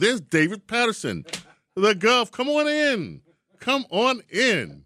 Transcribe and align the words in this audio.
There's 0.00 0.22
David 0.22 0.66
Paterson, 0.66 1.26
the 1.76 1.94
Gov. 1.94 2.30
Come 2.30 2.48
on 2.48 2.66
in. 2.66 3.20
Come 3.58 3.84
on 3.90 4.22
in. 4.30 4.84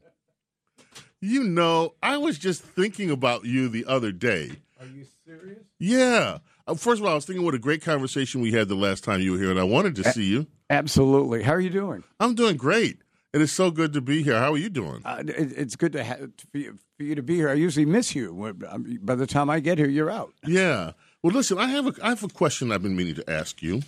You 1.20 1.44
know, 1.44 1.94
I 2.02 2.16
was 2.16 2.36
just 2.36 2.62
thinking 2.62 3.12
about 3.12 3.44
you 3.44 3.68
the 3.68 3.84
other 3.86 4.10
day. 4.10 4.50
Are 4.80 4.86
you 4.86 5.06
serious? 5.24 5.60
Yeah. 5.78 6.38
Uh, 6.66 6.74
First 6.74 7.00
of 7.00 7.06
all, 7.06 7.12
I 7.12 7.14
was 7.14 7.26
thinking 7.26 7.44
what 7.44 7.54
a 7.54 7.60
great 7.60 7.80
conversation 7.80 8.40
we 8.40 8.50
had 8.50 8.66
the 8.68 8.74
last 8.74 9.04
time 9.04 9.20
you 9.20 9.32
were 9.32 9.38
here, 9.38 9.50
and 9.52 9.60
I 9.60 9.64
wanted 9.64 9.94
to 9.96 10.04
see 10.10 10.24
you. 10.24 10.48
Absolutely. 10.68 11.44
How 11.44 11.52
are 11.52 11.60
you 11.60 11.70
doing? 11.70 12.02
I'm 12.18 12.34
doing 12.34 12.56
great. 12.56 12.98
It 13.32 13.40
is 13.40 13.52
so 13.52 13.70
good 13.70 13.92
to 13.92 14.00
be 14.00 14.24
here. 14.24 14.38
How 14.40 14.52
are 14.52 14.58
you 14.58 14.68
doing? 14.68 15.00
Uh, 15.04 15.22
it, 15.26 15.52
it's 15.56 15.76
good 15.76 15.92
to 15.92 16.02
have 16.02 16.28
for 16.50 16.58
you, 16.58 16.76
for 16.96 17.04
you 17.04 17.14
to 17.14 17.22
be 17.22 17.36
here. 17.36 17.50
I 17.50 17.54
usually 17.54 17.86
miss 17.86 18.16
you. 18.16 18.52
Um, 18.68 18.98
By 19.00 19.14
the 19.14 19.28
time 19.28 19.48
I 19.48 19.60
get 19.60 19.78
here, 19.78 19.88
you're 19.88 20.10
out. 20.10 20.32
Yeah. 20.44 20.92
Well, 21.22 21.32
listen, 21.32 21.56
I 21.58 21.68
have 21.68 21.86
a 21.86 21.92
I 22.02 22.08
have 22.08 22.24
a 22.24 22.28
question 22.28 22.72
I've 22.72 22.82
been 22.82 22.96
meaning 22.96 23.14
to 23.14 23.30
ask 23.30 23.62
you. 23.62 23.82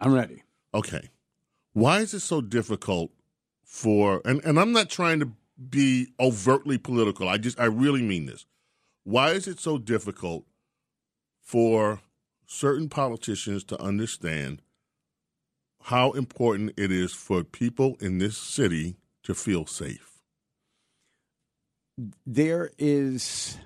I'm 0.00 0.14
ready. 0.14 0.42
Okay. 0.74 1.10
Why 1.72 2.00
is 2.00 2.14
it 2.14 2.20
so 2.20 2.40
difficult 2.40 3.10
for 3.64 4.20
and, 4.24 4.44
and 4.44 4.58
I'm 4.58 4.72
not 4.72 4.90
trying 4.90 5.20
to 5.20 5.32
be 5.68 6.08
overtly 6.18 6.78
political. 6.78 7.28
I 7.28 7.38
just 7.38 7.60
I 7.60 7.66
really 7.66 8.02
mean 8.02 8.26
this. 8.26 8.46
Why 9.04 9.30
is 9.32 9.46
it 9.46 9.60
so 9.60 9.78
difficult 9.78 10.44
for 11.42 12.00
certain 12.46 12.88
politicians 12.88 13.64
to 13.64 13.80
understand 13.80 14.62
how 15.84 16.12
important 16.12 16.72
it 16.76 16.90
is 16.90 17.12
for 17.12 17.44
people 17.44 17.96
in 18.00 18.18
this 18.18 18.36
city 18.36 18.96
to 19.24 19.34
feel 19.34 19.66
safe? 19.66 20.18
There 22.26 22.70
is 22.78 23.58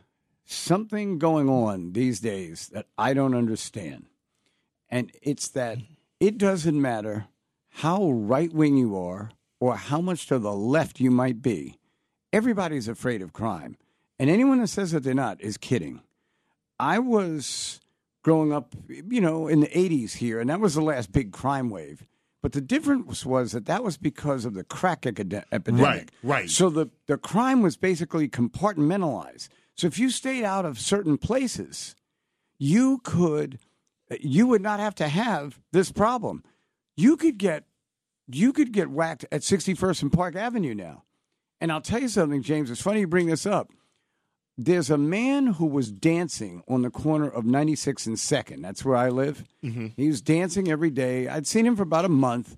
something 0.44 1.18
going 1.18 1.48
on 1.48 1.92
these 1.92 2.20
days 2.20 2.68
that 2.72 2.86
I 2.98 3.14
don't 3.14 3.34
understand. 3.34 4.06
And 4.88 5.12
it's 5.22 5.48
that 5.48 5.78
it 6.20 6.38
doesn't 6.38 6.80
matter 6.80 7.26
how 7.68 8.10
right 8.10 8.52
wing 8.52 8.76
you 8.76 8.96
are 8.96 9.30
or 9.60 9.76
how 9.76 10.00
much 10.00 10.26
to 10.26 10.38
the 10.38 10.52
left 10.52 11.00
you 11.00 11.10
might 11.10 11.42
be, 11.42 11.78
everybody's 12.32 12.88
afraid 12.88 13.22
of 13.22 13.32
crime. 13.32 13.76
And 14.18 14.30
anyone 14.30 14.60
that 14.60 14.68
says 14.68 14.92
that 14.92 15.02
they're 15.02 15.14
not 15.14 15.40
is 15.40 15.56
kidding. 15.56 16.02
I 16.78 16.98
was 16.98 17.80
growing 18.22 18.52
up, 18.52 18.74
you 18.88 19.20
know, 19.20 19.48
in 19.48 19.60
the 19.60 19.68
80s 19.68 20.14
here, 20.14 20.40
and 20.40 20.50
that 20.50 20.60
was 20.60 20.74
the 20.74 20.82
last 20.82 21.12
big 21.12 21.32
crime 21.32 21.70
wave. 21.70 22.06
But 22.42 22.52
the 22.52 22.60
difference 22.60 23.24
was 23.24 23.52
that 23.52 23.66
that 23.66 23.82
was 23.82 23.96
because 23.96 24.44
of 24.44 24.54
the 24.54 24.64
crack 24.64 25.06
epidemic. 25.06 25.82
Right, 25.82 26.10
right. 26.22 26.50
So 26.50 26.68
the, 26.68 26.90
the 27.06 27.16
crime 27.16 27.62
was 27.62 27.76
basically 27.76 28.28
compartmentalized. 28.28 29.48
So 29.76 29.86
if 29.86 29.98
you 29.98 30.10
stayed 30.10 30.44
out 30.44 30.66
of 30.66 30.78
certain 30.78 31.16
places, 31.16 31.94
you 32.58 33.00
could, 33.02 33.58
you 34.20 34.46
would 34.46 34.62
not 34.62 34.80
have 34.80 34.94
to 34.96 35.08
have 35.08 35.58
this 35.72 35.90
problem. 35.92 36.42
You 36.96 37.16
could 37.16 37.38
get, 37.38 37.64
you 38.28 38.52
could 38.52 38.72
get 38.72 38.90
whacked 38.90 39.24
at 39.32 39.42
61st 39.42 40.02
and 40.02 40.12
Park 40.12 40.36
Avenue 40.36 40.74
now. 40.74 41.04
And 41.60 41.72
I'll 41.72 41.80
tell 41.80 42.00
you 42.00 42.08
something, 42.08 42.42
James. 42.42 42.70
It's 42.70 42.80
funny 42.80 43.00
you 43.00 43.06
bring 43.06 43.26
this 43.26 43.46
up. 43.46 43.70
There's 44.56 44.90
a 44.90 44.98
man 44.98 45.48
who 45.48 45.66
was 45.66 45.90
dancing 45.90 46.62
on 46.68 46.82
the 46.82 46.90
corner 46.90 47.28
of 47.28 47.44
96 47.44 48.06
and 48.06 48.16
2nd. 48.16 48.62
That's 48.62 48.84
where 48.84 48.96
I 48.96 49.08
live. 49.08 49.44
Mm-hmm. 49.64 49.88
He 49.96 50.06
was 50.06 50.20
dancing 50.20 50.70
every 50.70 50.90
day. 50.90 51.26
I'd 51.26 51.46
seen 51.46 51.66
him 51.66 51.74
for 51.74 51.82
about 51.82 52.04
a 52.04 52.10
month, 52.10 52.56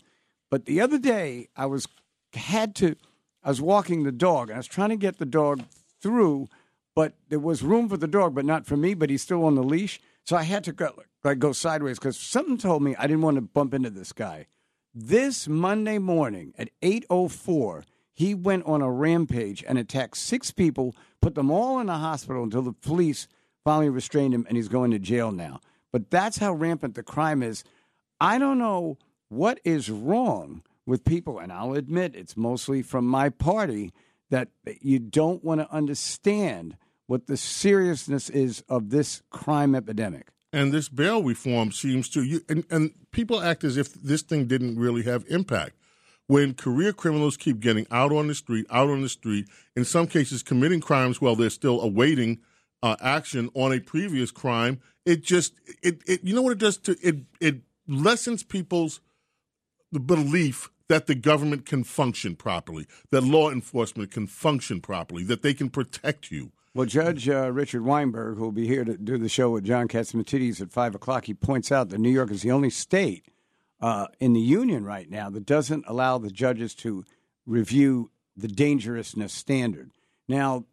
but 0.51 0.67
the 0.67 0.81
other 0.81 0.99
day 0.99 1.49
I 1.57 1.67
was 1.67 1.89
had 2.35 2.75
to 2.77 2.97
I 3.43 3.49
was 3.49 3.63
walking 3.63 4.03
the 4.03 4.13
dog 4.13 4.49
and 4.49 4.57
I 4.57 4.59
was 4.59 4.67
trying 4.67 4.91
to 4.91 4.97
get 4.97 5.19
the 5.19 5.25
dog 5.25 5.63
through, 6.03 6.49
but 6.95 7.15
there 7.29 7.39
was 7.39 7.63
room 7.63 7.89
for 7.89 7.97
the 7.97 8.09
dog, 8.09 8.35
but 8.35 8.45
not 8.45 8.67
for 8.67 8.77
me. 8.77 8.93
But 8.93 9.09
he's 9.09 9.23
still 9.23 9.45
on 9.45 9.55
the 9.55 9.63
leash, 9.63 10.01
so 10.25 10.37
I 10.37 10.43
had 10.43 10.65
to 10.65 10.73
go 10.73 11.03
like 11.27 11.39
go 11.39 11.53
sideways 11.53 11.99
because 11.99 12.17
something 12.17 12.57
told 12.57 12.83
me 12.83 12.97
I 12.97 13.07
didn't 13.07 13.23
want 13.23 13.35
to 13.35 13.43
bump 13.43 13.75
into 13.75 13.91
this 13.91 14.13
guy. 14.13 14.47
This 14.95 15.47
Monday 15.47 15.99
morning 15.99 16.55
at 16.57 16.71
8:04, 16.81 17.85
he 18.15 18.35
went 18.35 18.65
on 18.65 18.81
a 18.81 18.91
rampage 18.91 19.63
and 19.69 19.77
attacked 19.77 20.17
six 20.17 20.51
people, 20.51 20.95
put 21.21 21.35
them 21.35 21.51
all 21.51 21.79
in 21.81 21.89
the 21.89 21.95
hospital 21.95 22.43
until 22.43 22.63
the 22.63 22.73
police 22.73 23.29
finally 23.63 23.91
restrained 23.91 24.33
him 24.33 24.47
and 24.49 24.57
he's 24.57 24.69
going 24.69 24.91
to 24.93 24.99
jail 24.99 25.33
now. 25.33 25.61
But 25.93 26.11
that's 26.11 26.39
how 26.39 26.55
rampant 26.55 26.95
the 26.95 27.03
crime 27.03 27.43
is. 27.43 27.63
I 28.21 28.39
don't 28.39 28.59
know 28.59 28.97
what 29.29 29.61
is 29.65 29.91
wrong 29.91 30.63
with 30.87 31.05
people 31.05 31.39
and 31.39 31.53
I'll 31.53 31.75
admit 31.75 32.15
it's 32.15 32.37
mostly 32.37 32.81
from 32.81 33.07
my 33.07 33.29
party 33.29 33.93
that 34.31 34.49
you 34.81 34.99
don't 34.99 35.45
want 35.45 35.61
to 35.61 35.71
understand 35.71 36.77
what 37.07 37.27
the 37.27 37.37
seriousness 37.37 38.31
is 38.31 38.65
of 38.69 38.91
this 38.91 39.23
crime 39.31 39.75
epidemic. 39.75 40.29
And 40.57 40.73
this 40.73 40.89
bail 40.89 41.23
reform 41.23 41.71
seems 41.71 42.09
to 42.09 42.23
you 42.23 42.41
and, 42.49 42.65
and 42.71 42.93
people 43.11 43.43
act 43.43 43.63
as 43.63 43.77
if 43.77 43.93
this 43.93 44.23
thing 44.23 44.47
didn't 44.47 44.79
really 44.79 45.03
have 45.03 45.27
impact. 45.29 45.75
When 46.29 46.55
career 46.55 46.95
criminals 46.95 47.37
keep 47.37 47.61
getting 47.61 47.87
out 47.91 48.11
on 48.11 48.27
the 48.27 48.35
street, 48.35 48.65
out 48.71 48.89
on 48.89 49.03
the 49.03 49.11
street, 49.11 49.49
in 49.77 49.85
some 49.85 50.07
cases 50.07 50.43
committing 50.43 50.81
crimes 50.81 51.21
while 51.21 51.37
they're 51.37 51.51
still 51.51 51.83
awaiting 51.83 52.39
uh, 52.83 52.97
action 53.03 53.51
on 53.53 53.71
a 53.71 53.81
previous 53.81 54.31
crime, 54.31 54.81
it 55.05 55.23
just 55.23 55.53
it, 55.83 56.01
it 56.07 56.25
you 56.25 56.35
know 56.35 56.41
what 56.41 56.53
it 56.53 56.59
does 56.59 56.79
to 56.79 56.97
it 57.03 57.17
it 57.39 57.57
lessens 57.87 58.43
people's 58.43 59.03
belief 59.93 60.71
that 60.89 61.07
the 61.07 61.15
government 61.15 61.67
can 61.67 61.85
function 61.85 62.35
properly, 62.35 62.87
that 63.11 63.23
law 63.23 63.51
enforcement 63.51 64.11
can 64.11 64.27
function 64.27 64.81
properly, 64.81 65.23
that 65.25 65.43
they 65.43 65.53
can 65.53 65.69
protect 65.69 66.31
you. 66.31 66.53
Well, 66.77 66.85
Judge 66.85 67.27
uh, 67.27 67.51
Richard 67.53 67.87
Weinberg, 67.87 68.37
who 68.37 68.45
will 68.45 68.53
be 68.53 68.67
here 68.67 68.85
to 68.85 68.99
do 68.99 69.17
the 69.17 69.31
show 69.31 69.49
with 69.49 69.65
John 69.65 69.89
Catsimatidis 69.89 70.61
at 70.61 70.71
5 70.71 70.95
o'clock, 70.95 71.25
he 71.25 71.33
points 71.33 71.73
out 71.73 71.89
that 71.89 71.97
New 71.97 72.11
York 72.11 72.31
is 72.31 72.43
the 72.43 72.51
only 72.51 72.69
state 72.69 73.31
uh, 73.81 74.09
in 74.21 74.35
the 74.35 74.43
union 74.43 74.85
right 74.85 75.09
now 75.09 75.31
that 75.31 75.47
doesn't 75.47 75.87
allow 75.89 76.19
the 76.19 76.29
judges 76.29 76.75
to 76.75 77.03
review 77.47 78.11
the 78.37 78.47
dangerousness 78.47 79.33
standard. 79.33 79.91
Now, 80.29 80.67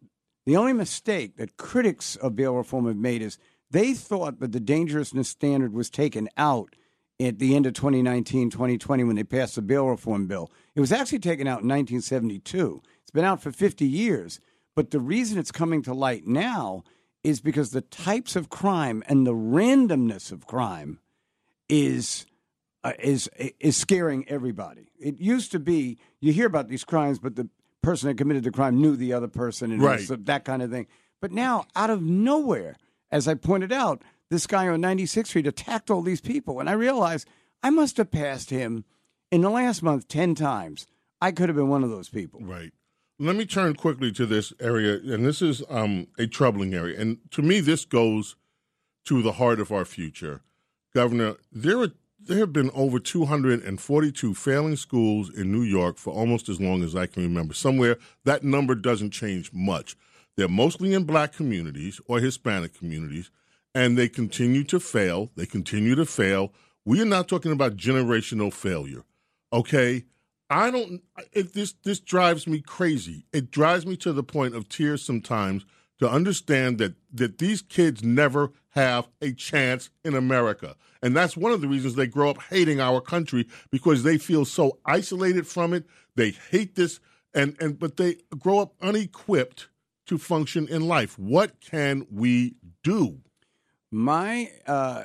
the 0.44 0.58
only 0.58 0.74
mistake 0.74 1.38
that 1.38 1.56
critics 1.56 2.16
of 2.16 2.36
bail 2.36 2.54
reform 2.54 2.86
have 2.86 2.96
made 2.96 3.22
is 3.22 3.38
they 3.70 3.94
thought 3.94 4.40
that 4.40 4.52
the 4.52 4.60
dangerousness 4.60 5.30
standard 5.30 5.72
was 5.72 5.88
taken 5.88 6.28
out 6.36 6.76
at 7.18 7.38
the 7.38 7.56
end 7.56 7.64
of 7.64 7.72
2019, 7.72 8.50
2020 8.50 9.04
when 9.04 9.16
they 9.16 9.24
passed 9.24 9.54
the 9.54 9.62
bail 9.62 9.86
reform 9.86 10.26
bill. 10.26 10.52
It 10.74 10.80
was 10.80 10.92
actually 10.92 11.20
taken 11.20 11.46
out 11.46 11.62
in 11.62 11.68
1972. 11.68 12.82
It's 13.00 13.10
been 13.10 13.24
out 13.24 13.40
for 13.40 13.50
50 13.50 13.86
years. 13.86 14.38
But 14.76 14.90
the 14.90 15.00
reason 15.00 15.38
it's 15.38 15.52
coming 15.52 15.82
to 15.82 15.94
light 15.94 16.26
now 16.26 16.82
is 17.22 17.40
because 17.40 17.70
the 17.70 17.80
types 17.80 18.36
of 18.36 18.48
crime 18.48 19.02
and 19.06 19.26
the 19.26 19.32
randomness 19.34 20.32
of 20.32 20.46
crime 20.46 20.98
is 21.68 22.26
uh, 22.82 22.92
is 22.98 23.28
is 23.60 23.76
scaring 23.76 24.28
everybody. 24.28 24.90
It 24.98 25.18
used 25.20 25.52
to 25.52 25.58
be 25.58 25.98
you 26.20 26.32
hear 26.32 26.46
about 26.46 26.68
these 26.68 26.84
crimes, 26.84 27.18
but 27.18 27.36
the 27.36 27.48
person 27.82 28.08
that 28.08 28.16
committed 28.18 28.44
the 28.44 28.50
crime 28.50 28.80
knew 28.80 28.96
the 28.96 29.12
other 29.12 29.28
person, 29.28 29.70
and 29.72 29.82
Right. 29.82 30.06
that 30.26 30.44
kind 30.44 30.62
of 30.62 30.70
thing. 30.70 30.86
But 31.20 31.32
now, 31.32 31.66
out 31.76 31.90
of 31.90 32.02
nowhere, 32.02 32.76
as 33.10 33.26
I 33.28 33.34
pointed 33.34 33.72
out, 33.72 34.02
this 34.30 34.46
guy 34.46 34.68
on 34.68 34.80
96th 34.82 35.28
Street 35.28 35.46
attacked 35.46 35.90
all 35.90 36.02
these 36.02 36.20
people, 36.20 36.60
and 36.60 36.68
I 36.68 36.72
realized 36.72 37.26
I 37.62 37.70
must 37.70 37.96
have 37.98 38.10
passed 38.10 38.50
him 38.50 38.84
in 39.30 39.40
the 39.42 39.50
last 39.50 39.82
month 39.82 40.08
ten 40.08 40.34
times. 40.34 40.86
I 41.20 41.32
could 41.32 41.48
have 41.48 41.56
been 41.56 41.68
one 41.68 41.84
of 41.84 41.90
those 41.90 42.10
people. 42.10 42.40
Right. 42.42 42.72
Let 43.18 43.36
me 43.36 43.46
turn 43.46 43.76
quickly 43.76 44.10
to 44.12 44.26
this 44.26 44.52
area, 44.58 44.94
and 44.96 45.24
this 45.24 45.40
is 45.40 45.62
um, 45.70 46.08
a 46.18 46.26
troubling 46.26 46.74
area. 46.74 47.00
And 47.00 47.18
to 47.30 47.42
me, 47.42 47.60
this 47.60 47.84
goes 47.84 48.34
to 49.04 49.22
the 49.22 49.32
heart 49.32 49.60
of 49.60 49.70
our 49.70 49.84
future. 49.84 50.40
Governor, 50.92 51.36
there 51.52 51.80
are 51.80 51.92
there 52.18 52.38
have 52.38 52.54
been 52.54 52.70
over 52.72 52.98
242 52.98 54.34
failing 54.34 54.76
schools 54.76 55.28
in 55.28 55.52
New 55.52 55.62
York 55.62 55.98
for 55.98 56.12
almost 56.12 56.48
as 56.48 56.58
long 56.58 56.82
as 56.82 56.96
I 56.96 57.06
can 57.06 57.22
remember. 57.22 57.52
Somewhere 57.52 57.98
that 58.24 58.42
number 58.42 58.74
doesn't 58.74 59.10
change 59.10 59.52
much. 59.52 59.94
They're 60.36 60.48
mostly 60.48 60.94
in 60.94 61.04
black 61.04 61.34
communities 61.34 62.00
or 62.06 62.20
Hispanic 62.20 62.76
communities, 62.76 63.30
and 63.74 63.98
they 63.98 64.08
continue 64.08 64.64
to 64.64 64.80
fail. 64.80 65.30
They 65.36 65.46
continue 65.46 65.94
to 65.96 66.06
fail. 66.06 66.52
We 66.84 67.00
are 67.02 67.06
not 67.06 67.28
talking 67.28 67.52
about 67.52 67.76
generational 67.76 68.52
failure. 68.52 69.04
Okay? 69.52 70.04
I 70.50 70.70
don't. 70.70 71.02
It, 71.32 71.54
this 71.54 71.74
this 71.84 72.00
drives 72.00 72.46
me 72.46 72.60
crazy. 72.60 73.26
It 73.32 73.50
drives 73.50 73.86
me 73.86 73.96
to 73.98 74.12
the 74.12 74.22
point 74.22 74.54
of 74.54 74.68
tears 74.68 75.02
sometimes 75.04 75.64
to 75.98 76.08
understand 76.08 76.78
that 76.78 76.94
that 77.12 77.38
these 77.38 77.62
kids 77.62 78.02
never 78.02 78.52
have 78.70 79.08
a 79.22 79.32
chance 79.32 79.90
in 80.04 80.14
America, 80.14 80.76
and 81.02 81.16
that's 81.16 81.36
one 81.36 81.52
of 81.52 81.60
the 81.60 81.68
reasons 81.68 81.94
they 81.94 82.06
grow 82.06 82.30
up 82.30 82.42
hating 82.50 82.80
our 82.80 83.00
country 83.00 83.48
because 83.70 84.02
they 84.02 84.18
feel 84.18 84.44
so 84.44 84.78
isolated 84.84 85.46
from 85.46 85.72
it. 85.72 85.86
They 86.14 86.30
hate 86.30 86.74
this, 86.74 87.00
and 87.32 87.56
and 87.60 87.78
but 87.78 87.96
they 87.96 88.16
grow 88.38 88.58
up 88.58 88.74
unequipped 88.82 89.68
to 90.06 90.18
function 90.18 90.68
in 90.68 90.86
life. 90.86 91.18
What 91.18 91.60
can 91.60 92.06
we 92.10 92.56
do? 92.82 93.20
My 93.90 94.50
uh, 94.66 95.04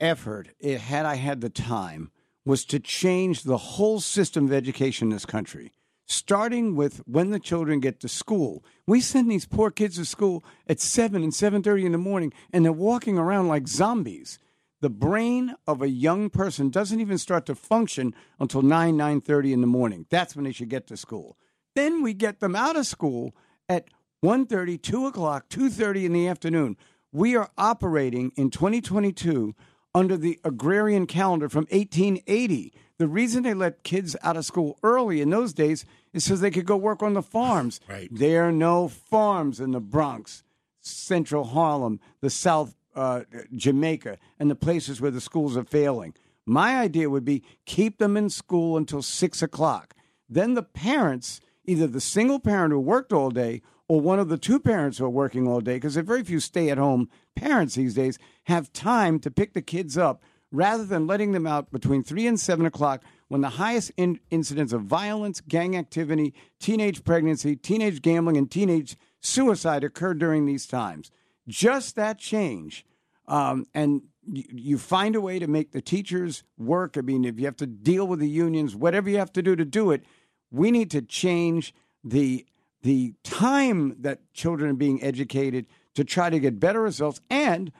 effort, 0.00 0.48
it, 0.58 0.80
had 0.80 1.06
I 1.06 1.14
had 1.16 1.40
the 1.40 1.50
time, 1.50 2.10
was 2.44 2.64
to 2.66 2.78
change 2.80 3.42
the 3.42 3.56
whole 3.56 4.00
system 4.00 4.44
of 4.46 4.52
education 4.52 5.08
in 5.08 5.12
this 5.12 5.26
country, 5.26 5.72
starting 6.06 6.76
with 6.76 6.98
when 7.06 7.30
the 7.30 7.40
children 7.40 7.80
get 7.80 8.00
to 8.00 8.08
school. 8.08 8.64
We 8.86 9.00
send 9.00 9.30
these 9.30 9.46
poor 9.46 9.70
kids 9.70 9.96
to 9.96 10.04
school 10.04 10.44
at 10.66 10.80
seven 10.80 11.22
and 11.22 11.34
seven 11.34 11.62
thirty 11.62 11.86
in 11.86 11.92
the 11.92 11.98
morning, 11.98 12.32
and 12.52 12.64
they're 12.64 12.72
walking 12.72 13.18
around 13.18 13.48
like 13.48 13.68
zombies. 13.68 14.38
the 14.80 14.90
brain 14.90 15.54
of 15.66 15.80
a 15.80 15.88
young 15.88 16.28
person 16.28 16.68
doesn't 16.68 17.00
even 17.00 17.16
start 17.16 17.46
to 17.46 17.54
function 17.54 18.14
until 18.38 18.60
9 18.60 18.94
9.30 18.94 19.52
in 19.52 19.60
the 19.62 19.66
morning 19.66 20.04
that's 20.10 20.36
when 20.36 20.44
they 20.44 20.52
should 20.52 20.68
get 20.68 20.86
to 20.86 20.96
school 20.96 21.38
then 21.74 22.02
we 22.02 22.12
get 22.12 22.40
them 22.40 22.54
out 22.54 22.76
of 22.76 22.86
school 22.86 23.34
at 23.66 23.88
1.30 24.22 24.82
2 24.82 25.06
o'clock 25.06 25.48
2.30 25.48 26.04
in 26.04 26.12
the 26.12 26.28
afternoon 26.28 26.76
we 27.12 27.34
are 27.34 27.48
operating 27.56 28.30
in 28.36 28.50
2022 28.50 29.54
under 29.94 30.16
the 30.16 30.40
agrarian 30.44 31.06
calendar 31.06 31.48
from 31.48 31.66
1880 31.70 32.72
the 32.98 33.08
reason 33.08 33.42
they 33.42 33.54
let 33.54 33.82
kids 33.82 34.16
out 34.22 34.36
of 34.36 34.44
school 34.44 34.78
early 34.82 35.20
in 35.20 35.30
those 35.30 35.52
days 35.52 35.84
is 36.12 36.24
so 36.24 36.36
they 36.36 36.50
could 36.50 36.66
go 36.66 36.76
work 36.76 37.02
on 37.02 37.14
the 37.14 37.22
farms 37.36 37.80
Right. 37.88 38.08
there 38.10 38.44
are 38.48 38.52
no 38.52 38.88
farms 38.88 39.60
in 39.60 39.70
the 39.72 39.80
bronx 39.80 40.42
central 40.80 41.44
harlem 41.44 42.00
the 42.20 42.30
south 42.30 42.74
uh, 42.96 43.22
Jamaica 43.54 44.18
and 44.38 44.48
the 44.50 44.54
places 44.54 45.00
where 45.00 45.10
the 45.10 45.20
schools 45.20 45.56
are 45.56 45.64
failing. 45.64 46.14
My 46.46 46.78
idea 46.78 47.10
would 47.10 47.24
be 47.24 47.42
keep 47.66 47.98
them 47.98 48.16
in 48.16 48.30
school 48.30 48.76
until 48.76 49.02
six 49.02 49.42
o'clock. 49.42 49.94
Then 50.28 50.54
the 50.54 50.62
parents, 50.62 51.40
either 51.64 51.88
the 51.88 52.00
single 52.00 52.38
parent 52.38 52.72
who 52.72 52.78
worked 52.78 53.12
all 53.12 53.30
day 53.30 53.62
or 53.88 54.00
one 54.00 54.20
of 54.20 54.28
the 54.28 54.38
two 54.38 54.60
parents 54.60 54.98
who 54.98 55.06
are 55.06 55.10
working 55.10 55.48
all 55.48 55.60
day, 55.60 55.74
because 55.74 55.94
there 55.94 56.02
are 56.02 56.06
very 56.06 56.22
few 56.22 56.38
stay 56.38 56.70
at 56.70 56.78
home 56.78 57.08
parents 57.34 57.74
these 57.74 57.94
days, 57.94 58.16
have 58.44 58.72
time 58.72 59.18
to 59.20 59.30
pick 59.30 59.52
the 59.52 59.62
kids 59.62 59.96
up 59.98 60.22
rather 60.50 60.84
than 60.84 61.06
letting 61.06 61.32
them 61.32 61.46
out 61.46 61.72
between 61.72 62.02
three 62.02 62.26
and 62.26 62.38
seven 62.38 62.64
o'clock 62.64 63.02
when 63.28 63.40
the 63.40 63.50
highest 63.50 63.90
in- 63.96 64.20
incidence 64.30 64.72
of 64.72 64.82
violence, 64.82 65.40
gang 65.40 65.76
activity, 65.76 66.32
teenage 66.60 67.02
pregnancy, 67.04 67.56
teenage 67.56 68.02
gambling, 68.02 68.36
and 68.36 68.50
teenage 68.50 68.96
suicide 69.20 69.82
occur 69.82 70.14
during 70.14 70.46
these 70.46 70.66
times 70.66 71.10
just 71.48 71.96
that 71.96 72.18
change, 72.18 72.86
um, 73.26 73.66
and 73.74 74.02
you 74.26 74.78
find 74.78 75.14
a 75.14 75.20
way 75.20 75.38
to 75.38 75.46
make 75.46 75.72
the 75.72 75.82
teachers 75.82 76.42
work. 76.56 76.96
I 76.96 77.02
mean, 77.02 77.24
if 77.24 77.38
you 77.38 77.44
have 77.44 77.56
to 77.56 77.66
deal 77.66 78.06
with 78.06 78.20
the 78.20 78.28
unions, 78.28 78.74
whatever 78.74 79.10
you 79.10 79.18
have 79.18 79.32
to 79.34 79.42
do 79.42 79.54
to 79.54 79.64
do 79.64 79.90
it, 79.90 80.04
we 80.50 80.70
need 80.70 80.90
to 80.92 81.02
change 81.02 81.74
the 82.02 82.46
the 82.82 83.14
time 83.22 83.96
that 84.00 84.20
children 84.34 84.70
are 84.70 84.74
being 84.74 85.02
educated 85.02 85.66
to 85.94 86.04
try 86.04 86.28
to 86.28 86.38
get 86.38 86.60
better 86.60 86.82
results. 86.82 87.18
And 87.30 87.72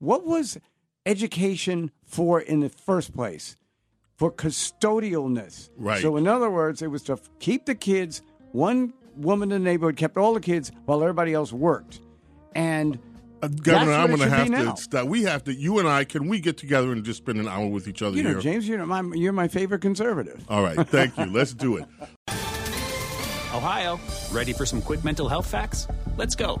what 0.00 0.26
was 0.26 0.58
education 1.06 1.90
for 2.04 2.40
in 2.40 2.60
the 2.60 2.68
first 2.68 3.14
place? 3.14 3.56
For 4.16 4.30
custodialness. 4.30 5.70
Right. 5.78 6.02
So, 6.02 6.16
in 6.16 6.26
other 6.28 6.50
words, 6.50 6.82
it 6.82 6.88
was 6.88 7.02
to 7.04 7.18
keep 7.38 7.64
the 7.64 7.74
kids. 7.74 8.20
One 8.52 8.92
woman 9.16 9.50
in 9.52 9.62
the 9.62 9.70
neighborhood 9.70 9.96
kept 9.96 10.16
all 10.18 10.34
the 10.34 10.40
kids 10.40 10.70
while 10.84 11.00
everybody 11.02 11.32
else 11.32 11.52
worked. 11.52 12.00
And 12.54 12.98
Uh, 13.42 13.48
Governor, 13.48 13.92
That's 13.92 14.10
I'm 14.10 14.16
going 14.18 14.28
to 14.28 14.54
have 14.58 14.76
to 14.76 14.82
stop. 14.82 15.06
We 15.06 15.22
have 15.22 15.44
to. 15.44 15.54
You 15.54 15.78
and 15.78 15.88
I, 15.88 16.04
can 16.04 16.28
we 16.28 16.40
get 16.40 16.58
together 16.58 16.92
and 16.92 17.02
just 17.02 17.18
spend 17.18 17.38
an 17.38 17.48
hour 17.48 17.66
with 17.66 17.88
each 17.88 18.02
other 18.02 18.14
you 18.14 18.22
know, 18.22 18.32
here? 18.32 18.40
James, 18.40 18.68
you're 18.68 18.84
my 18.84 19.00
you're 19.14 19.32
my 19.32 19.48
favorite 19.48 19.80
conservative. 19.80 20.44
All 20.50 20.62
right, 20.62 20.76
thank 20.88 21.16
you. 21.16 21.24
Let's 21.24 21.54
do 21.54 21.78
it. 21.78 21.86
Ohio, 23.54 23.98
ready 24.30 24.52
for 24.52 24.66
some 24.66 24.82
quick 24.82 25.02
mental 25.04 25.28
health 25.28 25.46
facts? 25.46 25.88
Let's 26.18 26.34
go. 26.34 26.60